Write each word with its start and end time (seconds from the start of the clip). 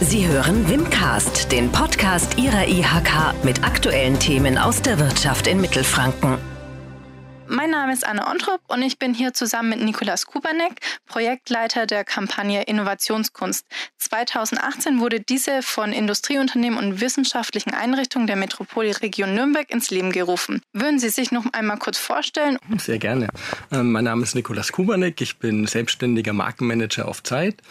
Sie 0.00 0.26
hören 0.26 0.68
Wimcast, 0.68 1.52
den 1.52 1.70
Podcast 1.70 2.36
Ihrer 2.36 2.66
IHK 2.66 3.44
mit 3.44 3.64
aktuellen 3.64 4.18
Themen 4.18 4.58
aus 4.58 4.82
der 4.82 4.98
Wirtschaft 4.98 5.46
in 5.46 5.60
Mittelfranken. 5.60 6.53
Mein 7.54 7.70
Name 7.70 7.92
ist 7.92 8.04
Anne 8.04 8.26
Ontrop 8.26 8.60
und 8.66 8.82
ich 8.82 8.98
bin 8.98 9.14
hier 9.14 9.32
zusammen 9.32 9.68
mit 9.68 9.80
Nikolas 9.80 10.26
Kubanek, 10.26 10.80
Projektleiter 11.06 11.86
der 11.86 12.02
Kampagne 12.02 12.64
Innovationskunst. 12.64 13.64
2018 13.98 14.98
wurde 14.98 15.20
diese 15.20 15.62
von 15.62 15.92
Industrieunternehmen 15.92 16.76
und 16.76 17.00
wissenschaftlichen 17.00 17.72
Einrichtungen 17.72 18.26
der 18.26 18.34
Metropolregion 18.34 19.36
Nürnberg 19.36 19.70
ins 19.70 19.92
Leben 19.92 20.10
gerufen. 20.10 20.62
Würden 20.72 20.98
Sie 20.98 21.10
sich 21.10 21.30
noch 21.30 21.46
einmal 21.52 21.78
kurz 21.78 21.96
vorstellen? 21.96 22.58
Sehr 22.78 22.98
gerne. 22.98 23.28
Ähm, 23.70 23.92
mein 23.92 24.02
Name 24.02 24.24
ist 24.24 24.34
Nikolas 24.34 24.72
Kubanek. 24.72 25.20
Ich 25.20 25.36
bin 25.36 25.68
selbstständiger 25.68 26.32
Markenmanager 26.32 27.06
auf 27.06 27.22
Zeit 27.22 27.62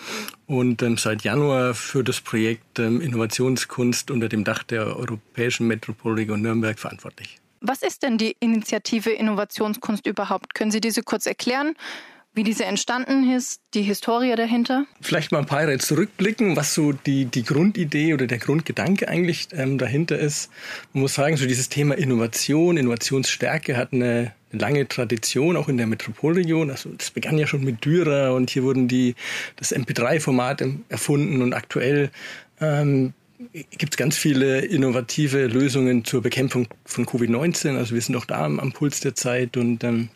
und 0.45 0.81
ähm, 0.81 0.95
seit 0.95 1.23
Januar 1.23 1.73
für 1.73 2.05
das 2.05 2.22
Projekt 2.22 2.80
ähm, 2.80 3.02
Innovationskunst 3.02 4.11
unter 4.11 4.30
dem 4.30 4.45
Dach 4.45 4.63
der 4.63 4.95
Europäischen 4.95 5.67
Metropolregion 5.67 6.41
Nürnberg 6.41 6.80
verantwortlich. 6.80 7.42
Was 7.66 7.81
ist 7.81 8.03
denn 8.03 8.17
die 8.17 8.35
Initiative 8.41 9.09
Innovationskunst 9.09 10.05
überhaupt? 10.05 10.53
Können 10.53 10.70
Sie 10.70 10.81
diese 10.81 11.02
kurz 11.02 11.26
erklären? 11.26 11.76
Wie 12.34 12.44
diese 12.44 12.66
entstanden 12.66 13.31
ist, 13.31 13.62
die 13.73 13.84
Historie 13.84 14.36
dahinter? 14.36 14.86
Vielleicht 14.99 15.31
mal 15.31 15.38
ein 15.38 15.45
paar 15.45 15.62
Jahre 15.62 15.77
zurückblicken, 15.77 16.58
was 16.58 16.73
so 16.73 16.91
die, 16.91 17.23
die 17.23 17.44
Grundidee 17.44 18.13
oder 18.13 18.27
der 18.27 18.39
Grundgedanke 18.39 19.08
eigentlich 19.08 19.48
ähm, 19.53 19.77
dahinter 19.77 20.20
ist. 20.20 20.52
Man 20.91 21.03
muss 21.03 21.13
sagen, 21.13 21.38
so 21.38 21.45
dieses 21.45 21.70
Thema 21.70 21.98
Innovation, 21.98 22.76
Innovationsstärke 22.76 23.77
hat 23.77 23.94
eine, 23.94 24.34
lange 24.52 24.88
Tradition, 24.88 25.58
auch 25.58 25.70
in 25.70 25.77
der 25.77 25.88
Metropolregion. 25.88 26.70
Also 26.70 26.89
das 26.89 27.11
begann 27.11 27.38
ja 27.38 27.48
schon 27.48 27.64
mit 27.64 27.84
Dürer 27.86 28.34
und 28.34 28.50
hier 28.50 28.64
wurden 28.64 28.88
die, 28.88 29.16
das 29.55 29.73
MP3-Format 29.73 30.64
erfunden 30.89 31.41
und 31.41 31.53
aktuell 31.53 32.11
ähm, 32.61 33.14
gibt 33.52 33.93
es 33.93 33.97
ganz 33.97 34.17
viele 34.17 34.59
innovative 34.59 35.47
Lösungen 35.47 36.05
zur 36.05 36.22
Bekämpfung 36.22 36.67
von 36.86 37.05
Covid-19. 37.05 37.77
Also 37.77 37.95
wir 37.95 38.02
sind 38.02 38.16
auch 38.16 38.25
da 38.25 38.45
am, 38.45 38.59
am 38.59 38.72
Puls 38.72 39.00
der 39.00 39.16
Zeit 39.16 39.58
und 39.58 39.83
ähm, 39.83 40.09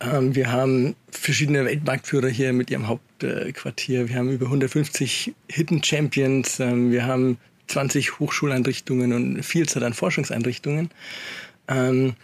ähm, 0.00 0.34
wir 0.34 0.50
haben 0.50 0.96
verschiedene 1.10 1.64
Weltmarktführer 1.64 2.28
hier 2.28 2.52
mit 2.52 2.70
ihrem 2.70 2.88
Hauptquartier. 2.88 4.08
wir 4.08 4.16
haben 4.16 4.30
über 4.30 4.46
150 4.46 5.34
Hidden 5.48 5.82
Champions. 5.82 6.60
Ähm, 6.60 6.90
wir 6.90 7.06
haben 7.06 7.38
20 7.68 8.18
Hochschuleinrichtungen 8.18 9.12
und 9.12 9.42
Vielzahl 9.42 9.84
an 9.84 9.94
Forschungseinrichtungen. 9.94 10.90
Ähm, 11.68 12.14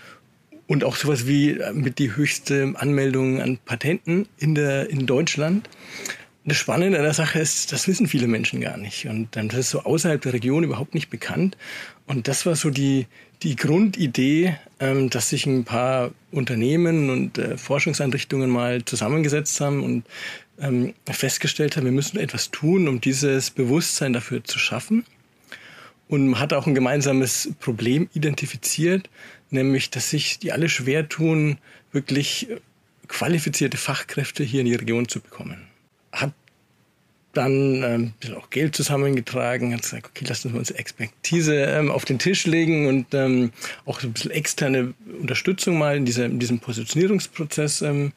und 0.66 0.82
auch 0.82 0.96
sowas 0.96 1.26
wie 1.26 1.52
äh, 1.52 1.72
mit 1.72 1.98
die 1.98 2.16
höchste 2.16 2.74
Anmeldung 2.76 3.40
an 3.40 3.58
Patenten 3.64 4.26
in, 4.38 4.54
der, 4.54 4.90
in 4.90 5.06
Deutschland. 5.06 5.68
Das 6.48 6.58
Spannende 6.58 6.96
an 6.96 7.02
der 7.02 7.12
Sache 7.12 7.40
ist, 7.40 7.72
das 7.72 7.88
wissen 7.88 8.06
viele 8.06 8.28
Menschen 8.28 8.60
gar 8.60 8.76
nicht. 8.76 9.06
Und 9.06 9.34
das 9.34 9.52
ist 9.52 9.70
so 9.70 9.82
außerhalb 9.82 10.22
der 10.22 10.32
Region 10.32 10.62
überhaupt 10.62 10.94
nicht 10.94 11.10
bekannt. 11.10 11.56
Und 12.06 12.28
das 12.28 12.46
war 12.46 12.54
so 12.54 12.70
die, 12.70 13.08
die 13.42 13.56
Grundidee, 13.56 14.56
ähm, 14.78 15.10
dass 15.10 15.30
sich 15.30 15.44
ein 15.46 15.64
paar 15.64 16.12
Unternehmen 16.30 17.10
und 17.10 17.38
äh, 17.38 17.58
Forschungseinrichtungen 17.58 18.48
mal 18.48 18.84
zusammengesetzt 18.84 19.60
haben 19.60 19.82
und 19.82 20.04
ähm, 20.60 20.94
festgestellt 21.10 21.76
haben, 21.76 21.84
wir 21.84 21.90
müssen 21.90 22.16
etwas 22.16 22.52
tun, 22.52 22.86
um 22.86 23.00
dieses 23.00 23.50
Bewusstsein 23.50 24.12
dafür 24.12 24.44
zu 24.44 24.60
schaffen. 24.60 25.04
Und 26.06 26.28
man 26.28 26.38
hat 26.38 26.52
auch 26.52 26.68
ein 26.68 26.76
gemeinsames 26.76 27.54
Problem 27.58 28.08
identifiziert, 28.14 29.10
nämlich, 29.50 29.90
dass 29.90 30.10
sich 30.10 30.38
die 30.38 30.52
alle 30.52 30.68
schwer 30.68 31.08
tun, 31.08 31.58
wirklich 31.90 32.46
qualifizierte 33.08 33.78
Fachkräfte 33.78 34.44
hier 34.44 34.60
in 34.60 34.66
die 34.66 34.76
Region 34.76 35.08
zu 35.08 35.18
bekommen 35.18 35.66
dann 37.36 37.82
ähm, 37.82 38.12
auch 38.36 38.50
Geld 38.50 38.74
zusammengetragen, 38.74 39.72
hat 39.74 39.82
gesagt, 39.82 40.06
okay, 40.06 40.24
lass 40.28 40.44
uns 40.44 40.54
mal 40.54 40.60
unsere 40.60 40.78
Expertise 40.78 41.54
ähm, 41.54 41.90
auf 41.90 42.04
den 42.04 42.18
Tisch 42.18 42.46
legen 42.46 42.86
und 42.86 43.06
ähm, 43.12 43.52
auch 43.84 44.00
so 44.00 44.08
ein 44.08 44.12
bisschen 44.12 44.30
externe 44.30 44.94
Unterstützung 45.20 45.78
mal 45.78 45.96
in, 45.96 46.04
dieser, 46.04 46.24
in 46.26 46.38
diesem 46.38 46.58
Positionierungsprozess 46.60 47.82
ähm, 47.82 48.12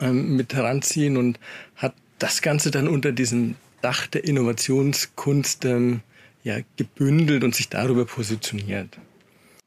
ähm, 0.00 0.36
mit 0.36 0.54
heranziehen 0.54 1.16
und 1.16 1.38
hat 1.76 1.94
das 2.18 2.42
Ganze 2.42 2.70
dann 2.70 2.88
unter 2.88 3.12
diesem 3.12 3.56
Dach 3.82 4.06
der 4.06 4.24
Innovationskunst 4.24 5.64
ähm, 5.64 6.00
ja, 6.42 6.58
gebündelt 6.76 7.44
und 7.44 7.54
sich 7.54 7.68
darüber 7.68 8.04
positioniert. 8.04 8.98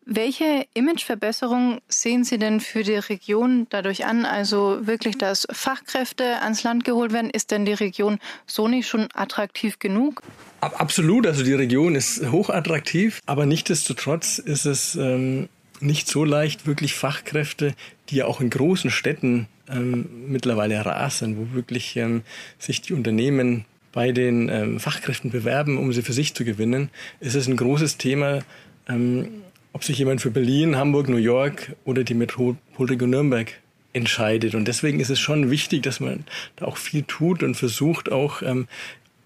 Welche 0.10 0.66
Imageverbesserung 0.74 1.80
sehen 1.90 2.24
Sie 2.24 2.38
denn 2.38 2.62
für 2.62 2.84
die 2.84 2.96
Region 2.96 3.68
dadurch 3.70 4.06
an? 4.06 4.24
Also 4.24 4.88
wirklich, 4.88 5.18
dass 5.18 5.46
Fachkräfte 5.52 6.42
ans 6.42 6.64
Land 6.64 6.86
geholt 6.86 7.12
werden. 7.12 7.30
Ist 7.30 7.52
denn 7.52 7.66
die 7.66 7.74
Region 7.74 8.18
so 8.46 8.70
nicht 8.70 8.88
schon 8.88 9.10
attraktiv 9.14 9.80
genug? 9.80 10.22
Absolut. 10.62 11.28
Also 11.28 11.44
die 11.44 11.54
Region 11.54 11.94
ist 11.94 12.32
hochattraktiv, 12.32 13.20
aber 13.26 13.46
nichtdestotrotz 13.46 14.38
ist 14.38 14.66
es 14.66 14.96
ähm, 14.96 15.50
nicht 15.82 16.08
so 16.08 16.24
leicht, 16.24 16.66
wirklich 16.66 16.94
Fachkräfte, 16.94 17.74
die 18.08 18.16
ja 18.16 18.28
auch 18.28 18.40
in 18.40 18.50
großen 18.50 18.90
Städten 18.90 19.50
ähm, 19.70 20.08
mittlerweile 20.30 20.86
rar 20.86 21.10
sind, 21.10 21.38
wo 21.38 21.54
wirklich 21.54 21.98
ähm, 21.98 22.24
sich 22.60 22.82
die 22.82 22.94
Unternehmen 22.94 23.66
bei 23.92 24.14
den 24.14 24.48
ähm, 24.48 24.80
Fachkräften 24.80 25.32
bewerben, 25.32 25.78
um 25.78 25.92
sie 25.92 26.02
für 26.02 26.14
sich 26.14 26.34
zu 26.34 26.46
gewinnen, 26.46 26.92
ist 27.20 27.36
es 27.36 27.48
ein 27.48 27.58
großes 27.58 27.98
Thema, 27.98 28.40
ähm, 28.88 29.44
ob 29.78 29.84
sich 29.84 30.00
jemand 30.00 30.22
für 30.22 30.32
Berlin, 30.32 30.76
Hamburg, 30.76 31.08
New 31.08 31.18
York 31.18 31.76
oder 31.86 32.04
die 32.04 32.16
Metropolregion 32.16 33.12
Nürnberg 33.12 33.54
entscheidet. 33.94 34.56
Und 34.56 34.68
deswegen 34.68 35.00
ist 35.00 35.12
es 35.12 35.20
schon 35.20 35.52
wichtig, 35.52 35.84
dass 35.84 36.00
man 36.00 36.24
da 36.56 36.66
auch 36.66 36.78
viel 36.78 37.04
tut 37.04 37.44
und 37.44 37.54
versucht 37.54 38.12
auch 38.12 38.42
ähm, 38.42 38.68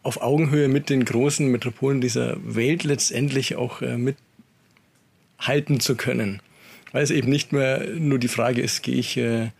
auf 0.03 0.21
Augenhöhe 0.21 0.67
mit 0.67 0.89
den 0.89 1.05
großen 1.05 1.47
Metropolen 1.47 2.01
dieser 2.01 2.35
Welt 2.43 2.83
letztendlich 2.83 3.55
auch 3.55 3.81
äh, 3.81 3.95
mithalten 5.37 5.79
zu 5.79 5.95
können. 5.95 6.41
Weil 6.91 7.03
es 7.03 7.11
eben 7.11 7.29
nicht 7.29 7.53
mehr 7.53 7.87
nur 7.87 8.19
die 8.19 8.27
Frage 8.27 8.59
ist, 8.61 8.83
gehe 8.83 8.95
ich 8.95 9.15
äh, 9.15 9.51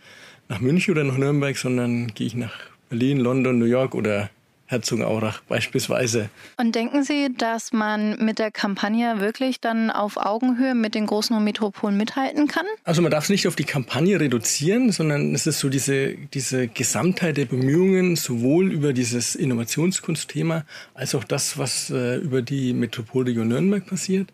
nach 0.50 0.60
München 0.60 0.92
oder 0.92 1.04
nach 1.04 1.16
Nürnberg, 1.16 1.56
sondern 1.56 2.08
gehe 2.08 2.26
ich 2.26 2.34
nach 2.34 2.52
Berlin, 2.90 3.16
London, 3.16 3.58
New 3.58 3.64
York 3.64 3.94
oder 3.94 4.28
Herzogenaurach 4.72 5.42
beispielsweise. 5.42 6.30
Und 6.56 6.74
denken 6.74 7.04
Sie, 7.04 7.28
dass 7.36 7.72
man 7.72 8.16
mit 8.24 8.38
der 8.38 8.50
Kampagne 8.50 9.20
wirklich 9.20 9.60
dann 9.60 9.90
auf 9.90 10.16
Augenhöhe 10.16 10.74
mit 10.74 10.94
den 10.94 11.06
großen 11.06 11.42
Metropolen 11.42 11.96
mithalten 11.96 12.48
kann? 12.48 12.66
Also 12.84 13.02
man 13.02 13.10
darf 13.10 13.24
es 13.24 13.30
nicht 13.30 13.46
auf 13.46 13.56
die 13.56 13.64
Kampagne 13.64 14.18
reduzieren, 14.18 14.90
sondern 14.90 15.34
es 15.34 15.46
ist 15.46 15.60
so 15.60 15.68
diese, 15.68 16.14
diese 16.34 16.66
Gesamtheit 16.68 17.36
der 17.36 17.44
Bemühungen, 17.44 18.16
sowohl 18.16 18.72
über 18.72 18.92
dieses 18.92 19.34
Innovationskunstthema 19.34 20.64
als 20.94 21.14
auch 21.14 21.24
das, 21.24 21.58
was 21.58 21.90
äh, 21.90 22.16
über 22.16 22.42
die 22.42 22.72
Metropolregion 22.72 23.48
Nürnberg 23.48 23.86
passiert. 23.86 24.32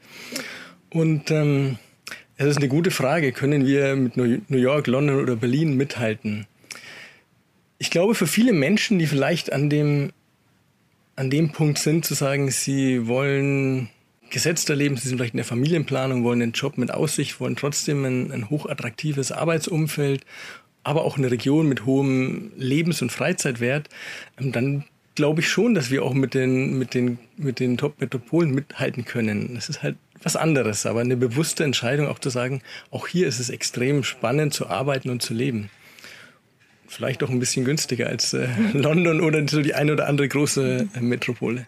Und 0.91 1.31
ähm, 1.31 1.79
es 2.37 2.47
ist 2.47 2.59
eine 2.59 2.69
gute 2.69 2.93
Frage, 2.93 3.33
können 3.33 3.67
wir 3.67 3.97
mit 3.97 4.17
New 4.17 4.59
York, 4.59 4.87
London 4.87 5.21
oder 5.21 5.35
Berlin 5.35 5.77
mithalten? 5.77 6.47
Ich 7.79 7.91
glaube, 7.91 8.15
für 8.15 8.27
viele 8.27 8.53
Menschen, 8.53 8.99
die 8.99 9.07
vielleicht 9.07 9.53
an 9.53 9.71
dem 9.71 10.13
an 11.19 11.31
dem 11.31 11.51
Punkt 11.51 11.79
sind, 11.79 12.05
zu 12.05 12.15
sagen, 12.15 12.49
sie 12.53 13.09
wollen 13.09 13.89
gesetzter 14.31 14.77
leben, 14.77 14.97
sie 14.97 15.09
sind 15.09 15.19
vielleicht 15.19 15.35
in 15.35 15.39
der 15.39 15.45
Familienplanung, 15.45 16.23
wollen 16.23 16.41
einen 16.41 16.53
Job 16.53 16.79
mit 16.79 16.93
Aussicht, 16.93 17.41
wollen 17.41 17.57
trotzdem 17.57 18.05
ein, 18.05 18.31
ein 18.31 18.51
hochattraktives 18.51 19.33
Arbeitsumfeld, 19.33 20.25
aber 20.85 21.05
auch 21.05 21.19
eine 21.19 21.31
Region 21.31 21.69
mit 21.69 21.87
hohem 21.87 22.53
Lebens- 22.57 23.03
und 23.03 23.11
Freizeitwert, 23.11 23.89
ähm, 24.39 24.53
dann 24.53 24.85
glaube 25.17 25.41
ich 25.41 25.49
schon, 25.49 25.75
dass 25.75 25.91
wir 25.91 26.05
auch 26.05 26.15
mit 26.15 26.35
den, 26.35 26.79
mit 26.79 26.95
den, 26.95 27.19
mit 27.37 27.59
den 27.59 27.77
Top-Metropolen 27.77 28.53
mithalten 28.53 29.05
können. 29.05 29.57
Das 29.57 29.69
ist 29.69 29.83
halt 29.83 29.97
was 30.23 30.37
anderes, 30.37 30.87
aber 30.87 31.01
eine 31.01 31.17
bewusste 31.17 31.65
Entscheidung 31.65 32.07
auch 32.07 32.21
zu 32.21 32.31
sagen, 32.31 32.63
auch 32.93 33.09
hier 33.09 33.27
ist 33.27 33.41
es 33.41 33.51
extrem 33.51 34.05
spannend 34.05 34.55
zu 34.55 34.69
arbeiten 34.69 35.11
und 35.11 35.21
zu 35.21 35.35
leben 35.35 35.69
vielleicht 36.89 37.23
auch 37.23 37.31
ein 37.31 37.39
bisschen 37.39 37.65
günstiger 37.65 38.09
als 38.09 38.33
äh, 38.35 38.49
London 38.73 39.21
oder 39.21 39.47
so 39.47 39.63
die 39.63 39.75
eine 39.75 39.93
oder 39.93 40.09
andere 40.09 40.29
große 40.29 40.89
Metropole. 41.01 41.67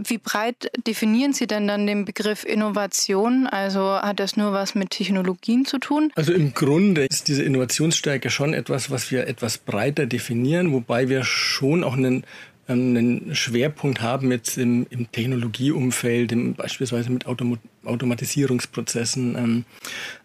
Wie 0.00 0.18
breit 0.18 0.70
definieren 0.86 1.32
Sie 1.32 1.48
denn 1.48 1.66
dann 1.66 1.86
den 1.86 2.04
Begriff 2.04 2.44
Innovation? 2.44 3.48
Also 3.48 3.80
hat 3.80 4.20
das 4.20 4.36
nur 4.36 4.52
was 4.52 4.76
mit 4.76 4.90
Technologien 4.90 5.64
zu 5.64 5.78
tun? 5.78 6.12
Also 6.14 6.32
im 6.32 6.54
Grunde 6.54 7.04
ist 7.04 7.26
diese 7.26 7.42
Innovationsstärke 7.42 8.30
schon 8.30 8.54
etwas, 8.54 8.90
was 8.90 9.10
wir 9.10 9.26
etwas 9.26 9.58
breiter 9.58 10.06
definieren, 10.06 10.72
wobei 10.72 11.08
wir 11.08 11.24
schon 11.24 11.82
auch 11.82 11.94
einen 11.94 12.24
einen 12.68 13.34
Schwerpunkt 13.34 14.02
haben 14.02 14.30
jetzt 14.30 14.58
im, 14.58 14.86
im 14.90 15.10
Technologieumfeld, 15.10 16.32
im, 16.32 16.54
beispielsweise 16.54 17.10
mit 17.10 17.26
Autom 17.26 17.58
Automatisierungsprozessen. 17.84 19.36
Ähm, 19.36 19.64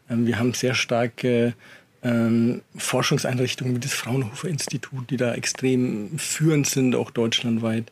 ähm, 0.10 0.28
wir 0.28 0.38
haben 0.38 0.54
sehr 0.54 0.76
starke 0.76 1.54
ähm, 2.04 2.62
Forschungseinrichtungen 2.76 3.76
wie 3.76 3.80
das 3.80 3.94
Fraunhofer 3.94 4.50
Institut, 4.50 5.10
die 5.10 5.18
da 5.18 5.34
extrem 5.34 6.18
führend 6.20 6.68
sind, 6.68 6.96
auch 6.96 7.12
deutschlandweit. 7.12 7.92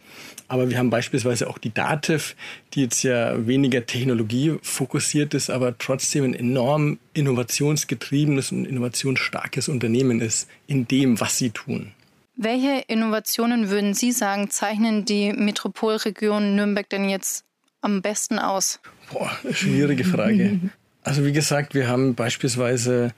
Aber 0.49 0.69
wir 0.69 0.77
haben 0.77 0.89
beispielsweise 0.89 1.49
auch 1.49 1.57
die 1.57 1.73
DATEV, 1.73 2.35
die 2.73 2.81
jetzt 2.81 3.03
ja 3.03 3.47
weniger 3.47 3.85
technologiefokussiert 3.85 5.33
ist, 5.33 5.49
aber 5.49 5.77
trotzdem 5.77 6.25
ein 6.25 6.33
enorm 6.33 6.99
innovationsgetriebenes 7.13 8.51
und 8.51 8.65
innovationsstarkes 8.65 9.69
Unternehmen 9.69 10.19
ist 10.19 10.49
in 10.67 10.87
dem, 10.87 11.21
was 11.21 11.37
sie 11.37 11.51
tun. 11.51 11.93
Welche 12.43 12.83
Innovationen 12.87 13.69
würden 13.69 13.93
Sie 13.93 14.11
sagen, 14.11 14.49
zeichnen 14.49 15.05
die 15.05 15.31
Metropolregion 15.31 16.55
Nürnberg 16.55 16.89
denn 16.89 17.07
jetzt 17.07 17.45
am 17.81 18.01
besten 18.01 18.39
aus? 18.39 18.79
Boah, 19.13 19.31
schwierige 19.51 20.03
Frage. 20.03 20.59
Also 21.03 21.25
wie 21.25 21.31
gesagt, 21.31 21.73
wir 21.73 21.87
haben 21.87 22.13
beispielsweise 22.13 23.11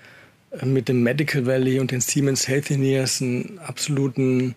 mit 0.63 0.87
dem 0.87 1.03
Medical 1.03 1.45
Valley 1.45 1.81
und 1.81 1.91
den 1.91 1.99
Siemens 1.99 2.47
Healthineers 2.47 3.21
einen 3.21 3.59
absoluten 3.59 4.55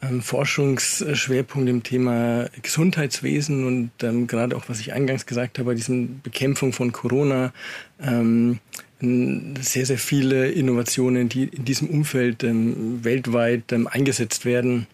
ähm, 0.00 0.22
Forschungsschwerpunkt 0.22 1.68
im 1.68 1.82
Thema 1.82 2.48
Gesundheitswesen 2.62 3.66
und 3.66 3.90
ähm, 4.04 4.28
gerade 4.28 4.56
auch, 4.56 4.68
was 4.68 4.78
ich 4.78 4.92
eingangs 4.92 5.26
gesagt 5.26 5.58
habe, 5.58 5.70
bei 5.70 5.74
diesem 5.74 6.20
Bekämpfung 6.22 6.72
von 6.72 6.92
Corona, 6.92 7.52
ähm, 8.00 8.60
sehr, 9.00 9.86
sehr 9.86 9.98
viele 9.98 10.50
Innovationen, 10.50 11.28
die 11.28 11.44
in 11.44 11.64
diesem 11.64 11.88
Umfeld 11.88 12.42
ähm, 12.42 13.04
weltweit 13.04 13.72
ähm, 13.72 13.86
eingesetzt 13.86 14.44
werden. 14.44 14.86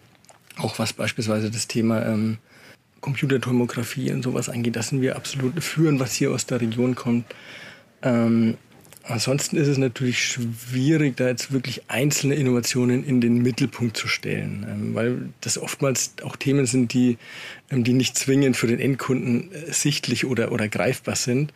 Auch 0.57 0.77
was 0.77 0.93
beispielsweise 0.93 1.49
das 1.49 1.67
Thema 1.67 2.05
ähm, 2.05 2.37
Computertomographie 3.01 4.11
und 4.11 4.23
sowas 4.23 4.49
angeht, 4.49 4.75
das 4.75 4.89
sind 4.89 5.01
wir 5.01 5.15
absolut 5.15 5.61
führend, 5.63 5.99
was 5.99 6.13
hier 6.13 6.31
aus 6.31 6.45
der 6.45 6.61
Region 6.61 6.95
kommt. 6.95 7.25
Ähm, 8.03 8.57
ansonsten 9.03 9.57
ist 9.57 9.67
es 9.67 9.77
natürlich 9.77 10.23
schwierig, 10.23 11.17
da 11.17 11.27
jetzt 11.27 11.51
wirklich 11.51 11.83
einzelne 11.89 12.35
Innovationen 12.35 13.03
in 13.03 13.21
den 13.21 13.41
Mittelpunkt 13.41 13.97
zu 13.97 14.07
stellen, 14.07 14.65
ähm, 14.69 14.95
weil 14.95 15.29
das 15.41 15.57
oftmals 15.57 16.13
auch 16.23 16.35
Themen 16.35 16.67
sind, 16.67 16.93
die, 16.93 17.17
ähm, 17.71 17.83
die 17.83 17.93
nicht 17.93 18.17
zwingend 18.17 18.55
für 18.55 18.67
den 18.67 18.79
Endkunden 18.79 19.51
äh, 19.51 19.71
sichtlich 19.73 20.25
oder, 20.25 20.51
oder 20.51 20.67
greifbar 20.67 21.15
sind. 21.15 21.53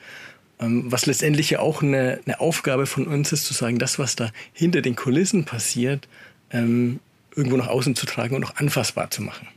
Ähm, 0.60 0.92
was 0.92 1.06
letztendlich 1.06 1.50
ja 1.52 1.60
auch 1.60 1.82
eine, 1.82 2.20
eine, 2.26 2.40
Aufgabe 2.40 2.86
von 2.86 3.08
uns 3.08 3.32
ist, 3.32 3.46
zu 3.46 3.54
sagen, 3.54 3.80
das, 3.80 3.98
was 3.98 4.16
da 4.16 4.30
hinter 4.52 4.82
den 4.82 4.96
Kulissen 4.96 5.46
passiert, 5.46 6.08
ähm, 6.52 7.00
irgendwo 7.36 7.58
nach 7.58 7.68
außen 7.68 7.96
zu 7.96 8.06
tragen 8.06 8.36
und 8.36 8.44
auch 8.44 8.56
anfassbar 8.58 9.10
zu 9.10 9.22
machen. 9.22 9.48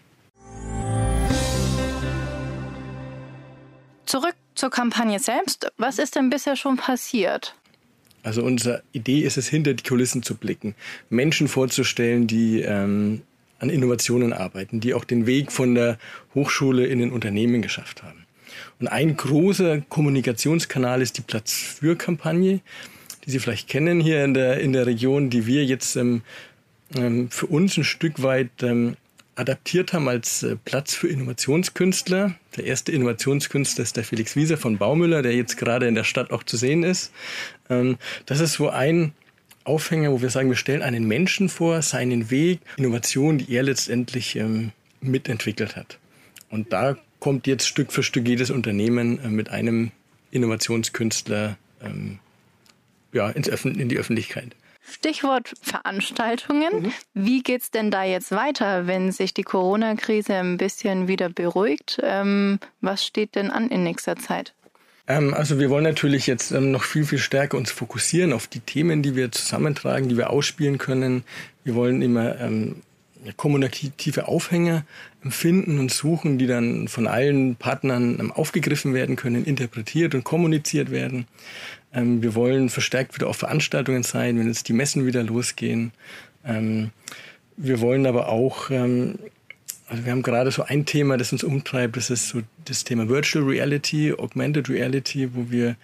Zurück 4.07 4.35
zur 4.55 4.71
Kampagne 4.71 5.19
selbst. 5.19 5.73
Was 5.77 5.99
ist 5.99 6.15
denn 6.17 6.31
bisher 6.31 6.55
schon 6.55 6.77
passiert? 6.77 7.55
Also 8.23 8.45
unsere 8.45 8.83
Idee 8.93 9.21
ist 9.21 9.37
es, 9.37 9.49
hinter 9.49 9.75
die 9.75 9.83
Kulissen 9.83 10.23
zu 10.23 10.37
blicken, 10.37 10.75
Menschen 11.11 11.49
vorzustellen, 11.49 12.29
die 12.29 12.61
ähm, 12.61 13.23
an 13.59 13.71
Innovationen 13.71 14.33
arbeiten, 14.33 14.81
die 14.81 14.95
auch 14.95 15.05
den 15.05 15.27
Weg 15.27 15.51
von 15.51 15.75
der 15.75 15.99
Hochschule 16.35 16.87
in 16.87 17.01
den 17.01 17.11
Unternehmen 17.11 17.63
geschafft 17.63 18.03
haben. 18.03 18.27
Und 18.83 18.89
ein 18.89 19.17
großer 19.17 19.81
Kommunikationskanal 19.83 21.03
ist 21.03 21.17
die 21.17 21.21
Platz 21.23 21.53
für 21.53 21.95
Kampagne, 21.95 22.63
die 23.25 23.31
Sie 23.31 23.39
vielleicht 23.39 23.69
kennen 23.69 24.01
hier 24.01 24.25
in 24.25 24.35
der, 24.35 24.59
in 24.59 24.73
der 24.73 24.87
Region, 24.87 25.31
die 25.31 25.47
wir 25.47 25.65
jetzt 25.65 25.95
ähm, 25.95 26.23
ähm, 26.97 27.31
für 27.31 27.47
uns 27.47 27.77
ein 27.77 27.85
Stück 27.85 28.25
weit 28.25 28.51
ähm, 28.63 28.97
adaptiert 29.37 29.93
haben 29.93 30.09
als 30.09 30.43
äh, 30.43 30.57
Platz 30.57 30.95
für 30.95 31.07
Innovationskünstler. 31.07 32.35
Der 32.57 32.65
erste 32.65 32.91
Innovationskünstler 32.91 33.85
ist 33.85 33.97
der 33.97 34.03
Felix 34.03 34.35
Wieser 34.35 34.57
von 34.57 34.79
Baumüller, 34.79 35.23
der 35.23 35.37
jetzt 35.37 35.59
gerade 35.59 35.87
in 35.87 35.95
der 35.95 36.03
Stadt 36.03 36.33
auch 36.33 36.43
zu 36.43 36.57
sehen 36.57 36.83
ist. 36.83 37.13
Ähm, 37.71 37.99
das 38.27 38.41
ist 38.41 38.55
so 38.55 38.69
ein 38.69 39.13
Aufhänger, 39.63 40.11
wo 40.11 40.23
wir 40.23 40.31
sagen, 40.31 40.49
wir 40.49 40.57
stellen 40.57 40.83
einen 40.83 41.07
Menschen 41.07 41.49
vor, 41.49 41.83
seinen 41.83 42.33
Weg, 42.33 42.59
Innovation, 42.79 43.39
die 43.39 43.55
er 43.55 43.63
letztendlich 43.63 44.35
ähm, 44.35 44.73
mitentwickelt 45.01 45.77
hat. 45.77 46.01
Und 46.51 46.73
da 46.73 46.97
kommt 47.23 47.47
jetzt 47.47 47.69
Stück 47.69 47.93
für 47.93 48.03
Stück 48.03 48.27
jedes 48.27 48.51
Unternehmen 48.51 49.21
äh, 49.23 49.29
mit 49.29 49.49
einem 49.49 49.93
Innovationskünstler 50.33 51.57
ähm, 51.81 52.19
ja, 53.13 53.31
ins 53.31 53.49
Öffn 53.49 53.79
in 53.79 53.89
die 53.89 53.97
Öffentlichkeit. 53.97 54.57
Stichwort 54.83 55.55
Veranstaltungen. 55.63 56.83
Mhm. 56.83 56.93
Wie 57.15 57.45
es 57.49 57.71
denn 57.71 57.93
da 57.93 58.03
jetzt 58.03 58.33
weiter, 58.33 58.89
wenn 58.89 59.13
sich 59.13 59.33
die 59.33 59.45
Corona-Krise 59.45 60.35
ein 60.35 60.57
bisschen 60.57 61.07
wieder 61.07 61.29
beruhigt? 61.29 62.01
Ähm, 62.03 62.59
was 62.81 63.07
steht 63.07 63.37
denn 63.37 63.53
an 63.53 63.69
in 63.69 63.85
nächster 63.85 64.17
Zeit? 64.17 64.53
Ähm, 65.07 65.33
also 65.33 65.61
wir 65.61 65.71
wollen 65.71 65.85
natürlich 65.85 66.27
jetzt 66.27 66.51
ähm, 66.51 66.73
noch 66.73 66.83
viel, 66.83 67.05
viel 67.05 67.19
stärker 67.19 67.57
uns 67.57 67.71
fokussieren 67.71 68.33
auf 68.33 68.49
die 68.49 68.61
Themen, 68.61 69.01
die 69.01 69.15
wir 69.15 69.31
zusammentragen, 69.31 70.09
die 70.09 70.17
wir 70.17 70.31
ausspielen 70.31 70.79
können. 70.79 71.23
Wir 71.63 71.77
wollen 71.77 72.03
immer 72.03 72.41
ähm, 72.41 72.83
kommunikative 73.37 74.27
Aufhänger 74.27 74.85
finden 75.29 75.79
und 75.79 75.93
suchen, 75.93 76.39
die 76.39 76.47
dann 76.47 76.89
von 76.89 77.07
allen 77.07 77.57
Partnern 77.57 78.19
ähm, 78.19 78.33
aufgegriffen 78.33 78.95
werden 78.95 79.17
können, 79.17 79.45
interpretiert 79.45 80.15
und 80.15 80.25
kommuniziert 80.25 80.91
werden. 80.91 81.27
Ähm, 81.95 82.23
wir 82.23 82.35
wollen 82.35 82.69
verstärkt 82.69 83.15
wieder 83.15 83.29
auf 83.29 83.37
Veranstaltungen 83.37 84.03
sein, 84.03 84.39
wenn 84.39 84.49
jetzt 84.49 84.69
die 84.69 84.73
Messen 84.73 85.07
wieder 85.07 85.23
losgehen. 85.23 85.93
Ähm, 86.45 86.91
wir 87.57 87.81
wollen 87.81 88.07
aber 88.07 88.31
auch, 88.31 88.71
also 88.71 90.05
wir 90.05 90.11
haben 90.11 90.23
gerade 90.23 90.51
so 90.51 90.63
ein 90.63 90.87
Thema, 90.87 91.19
das 91.19 91.33
uns 91.33 91.45
umtreibt, 91.45 91.99
das 91.99 92.09
ist 92.09 92.29
so 92.29 92.41
das 92.65 92.83
Thema 92.83 93.11
Virtual 93.11 93.45
Reality, 93.45 94.13
Augmented 94.15 94.71
Reality, 94.71 95.29
wo 95.35 95.51
wir 95.51 95.77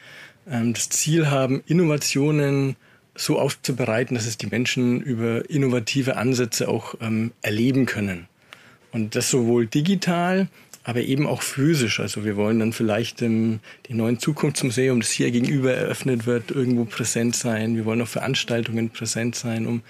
das 0.46 0.88
Ziel 0.88 1.30
haben, 1.30 1.62
Innovationen 1.66 2.76
so 3.18 3.38
aufzubereiten, 3.38 4.14
dass 4.14 4.26
es 4.26 4.38
die 4.38 4.46
Menschen 4.46 5.00
über 5.00 5.48
innovative 5.50 6.16
Ansätze 6.16 6.68
auch 6.68 6.94
ähm, 7.00 7.32
erleben 7.42 7.84
können. 7.86 8.28
Und 8.92 9.14
das 9.16 9.30
sowohl 9.30 9.66
digital, 9.66 10.48
aber 10.84 11.02
eben 11.02 11.26
auch 11.26 11.42
physisch. 11.42 12.00
Also 12.00 12.24
wir 12.24 12.36
wollen 12.36 12.60
dann 12.60 12.72
vielleicht 12.72 13.20
im 13.20 13.60
den 13.88 13.98
neuen 13.98 14.18
Zukunftsmuseum, 14.18 15.00
das 15.00 15.10
hier 15.10 15.30
gegenüber 15.30 15.74
eröffnet 15.74 16.24
wird, 16.24 16.50
irgendwo 16.50 16.86
präsent 16.86 17.36
sein. 17.36 17.76
Wir 17.76 17.84
wollen 17.84 18.00
auf 18.00 18.08
Veranstaltungen 18.08 18.88
präsent 18.88 19.34
sein, 19.34 19.66
um 19.66 19.82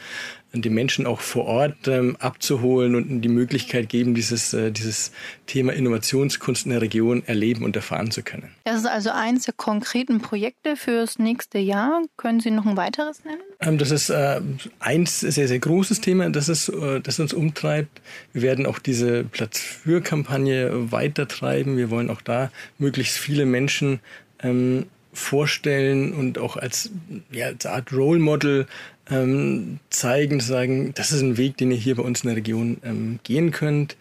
die 0.52 0.70
Menschen 0.70 1.06
auch 1.06 1.20
vor 1.20 1.44
Ort 1.44 1.88
ähm, 1.88 2.16
abzuholen 2.20 2.94
und 2.94 3.20
die 3.20 3.28
Möglichkeit 3.28 3.88
geben, 3.88 4.14
dieses, 4.14 4.54
äh, 4.54 4.70
dieses 4.70 5.12
Thema 5.46 5.74
Innovationskunst 5.74 6.64
in 6.64 6.72
der 6.72 6.80
Region 6.80 7.22
erleben 7.26 7.64
und 7.64 7.76
erfahren 7.76 8.10
zu 8.10 8.22
können. 8.22 8.50
Das 8.64 8.78
ist 8.78 8.86
also 8.86 9.10
eines 9.10 9.44
der 9.44 9.54
konkreten 9.54 10.20
Projekte 10.20 10.76
fürs 10.76 11.18
nächste 11.18 11.58
Jahr. 11.58 12.02
Können 12.16 12.40
Sie 12.40 12.50
noch 12.50 12.64
ein 12.64 12.76
weiteres 12.76 13.24
nennen? 13.24 13.42
Ähm, 13.60 13.76
das 13.76 13.90
ist 13.90 14.08
äh, 14.08 14.40
eins 14.78 15.20
sehr, 15.20 15.48
sehr 15.48 15.58
großes 15.58 16.00
Thema, 16.00 16.30
das, 16.30 16.48
ist, 16.48 16.70
äh, 16.70 17.00
das 17.00 17.20
uns 17.20 17.34
umtreibt. 17.34 18.00
Wir 18.32 18.42
werden 18.42 18.64
auch 18.64 18.78
diese 18.78 19.24
Platz 19.24 19.58
für 19.58 20.00
Kampagne 20.00 20.90
weiter 20.90 21.28
treiben. 21.28 21.76
Wir 21.76 21.90
wollen 21.90 22.08
auch 22.08 22.22
da 22.22 22.50
möglichst 22.78 23.18
viele 23.18 23.44
Menschen 23.44 24.00
ähm, 24.42 24.86
vorstellen 25.12 26.12
und 26.12 26.38
auch 26.38 26.56
als, 26.56 26.90
ja, 27.30 27.46
als 27.46 27.66
Art 27.66 27.92
Role 27.92 28.20
Model 28.20 28.66
ähm, 29.10 29.78
zeigen, 29.90 30.40
sagen, 30.40 30.92
das 30.94 31.12
ist 31.12 31.22
ein 31.22 31.36
Weg, 31.36 31.56
den 31.56 31.70
ihr 31.70 31.76
hier 31.76 31.96
bei 31.96 32.02
uns 32.02 32.22
in 32.22 32.28
der 32.28 32.36
Region 32.36 32.78
ähm, 32.84 33.18
gehen 33.22 33.50
könnt. 33.50 33.96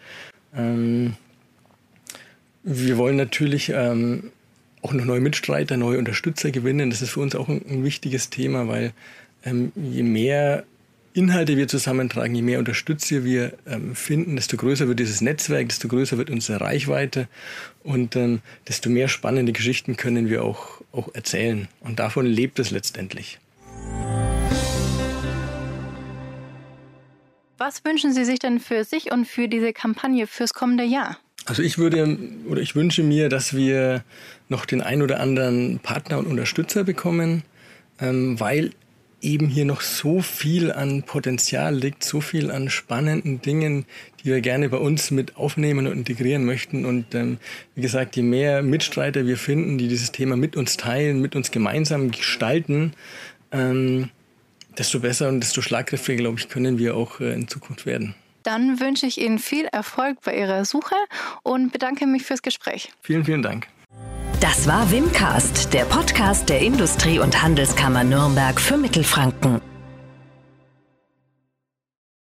Ähm, 0.54 1.14
wir 2.62 2.96
wollen 2.98 3.16
natürlich 3.16 3.70
ähm, 3.74 4.30
auch 4.82 4.92
noch 4.92 5.04
neue 5.04 5.20
Mitstreiter, 5.20 5.76
neue 5.76 5.98
Unterstützer 5.98 6.50
gewinnen. 6.50 6.90
Das 6.90 7.02
ist 7.02 7.10
für 7.10 7.20
uns 7.20 7.34
auch 7.34 7.48
ein, 7.48 7.62
ein 7.68 7.84
wichtiges 7.84 8.30
Thema, 8.30 8.68
weil 8.68 8.92
ähm, 9.44 9.72
je 9.74 10.02
mehr 10.02 10.64
Inhalte 11.14 11.56
wir 11.56 11.66
zusammentragen, 11.66 12.34
je 12.34 12.42
mehr 12.42 12.58
Unterstützer 12.58 13.24
wir 13.24 13.54
ähm, 13.66 13.94
finden, 13.96 14.36
desto 14.36 14.56
größer 14.56 14.86
wird 14.86 15.00
dieses 15.00 15.20
Netzwerk, 15.20 15.68
desto 15.68 15.88
größer 15.88 16.18
wird 16.18 16.30
unsere 16.30 16.60
Reichweite 16.60 17.28
und 17.82 18.14
ähm, 18.14 18.40
desto 18.68 18.90
mehr 18.90 19.08
spannende 19.08 19.52
Geschichten 19.52 19.96
können 19.96 20.28
wir 20.28 20.44
auch, 20.44 20.82
auch 20.92 21.12
erzählen. 21.14 21.66
Und 21.80 21.98
davon 21.98 22.26
lebt 22.26 22.58
es 22.58 22.70
letztendlich. 22.70 23.38
Was 27.58 27.84
wünschen 27.84 28.12
Sie 28.12 28.24
sich 28.24 28.38
denn 28.38 28.60
für 28.60 28.84
sich 28.84 29.10
und 29.10 29.26
für 29.26 29.48
diese 29.48 29.72
Kampagne 29.72 30.28
fürs 30.28 30.54
kommende 30.54 30.84
Jahr? 30.84 31.18
Also 31.44 31.60
ich 31.62 31.76
würde 31.76 32.16
oder 32.46 32.60
ich 32.60 32.76
wünsche 32.76 33.02
mir, 33.02 33.28
dass 33.28 33.56
wir 33.56 34.04
noch 34.48 34.64
den 34.64 34.80
ein 34.80 35.02
oder 35.02 35.18
anderen 35.18 35.80
Partner 35.80 36.18
und 36.18 36.28
Unterstützer 36.28 36.84
bekommen, 36.84 37.42
ähm, 38.00 38.38
weil 38.38 38.70
eben 39.20 39.48
hier 39.48 39.64
noch 39.64 39.80
so 39.80 40.22
viel 40.22 40.70
an 40.70 41.02
Potenzial 41.02 41.74
liegt, 41.74 42.04
so 42.04 42.20
viel 42.20 42.52
an 42.52 42.70
spannenden 42.70 43.42
Dingen, 43.42 43.86
die 44.20 44.26
wir 44.26 44.40
gerne 44.40 44.68
bei 44.68 44.76
uns 44.76 45.10
mit 45.10 45.36
aufnehmen 45.36 45.88
und 45.88 45.94
integrieren 45.94 46.44
möchten. 46.44 46.84
Und 46.84 47.12
ähm, 47.16 47.38
wie 47.74 47.82
gesagt, 47.82 48.14
je 48.14 48.22
mehr 48.22 48.62
Mitstreiter 48.62 49.26
wir 49.26 49.36
finden, 49.36 49.78
die 49.78 49.88
dieses 49.88 50.12
Thema 50.12 50.36
mit 50.36 50.56
uns 50.56 50.76
teilen, 50.76 51.20
mit 51.20 51.34
uns 51.34 51.50
gemeinsam 51.50 52.12
gestalten, 52.12 52.92
ähm, 53.50 54.10
desto 54.78 55.00
besser 55.00 55.28
und 55.28 55.40
desto 55.40 55.62
schlagkräftiger, 55.62 56.18
glaube 56.18 56.38
ich, 56.38 56.48
können 56.48 56.78
wir 56.78 56.96
auch 56.96 57.20
äh, 57.20 57.32
in 57.32 57.48
Zukunft 57.48 57.86
werden. 57.86 58.14
Dann 58.42 58.80
wünsche 58.80 59.06
ich 59.06 59.20
Ihnen 59.20 59.38
viel 59.38 59.66
Erfolg 59.66 60.18
bei 60.24 60.38
Ihrer 60.38 60.64
Suche 60.64 60.94
und 61.42 61.72
bedanke 61.72 62.06
mich 62.06 62.22
fürs 62.22 62.42
Gespräch. 62.42 62.90
Vielen, 63.02 63.24
vielen 63.24 63.42
Dank. 63.42 63.66
Das 64.40 64.66
war 64.68 64.90
Wimcast, 64.90 65.74
der 65.74 65.84
Podcast 65.84 66.48
der 66.48 66.60
Industrie- 66.60 67.18
und 67.18 67.42
Handelskammer 67.42 68.04
Nürnberg 68.04 68.60
für 68.60 68.76
Mittelfranken. 68.76 69.60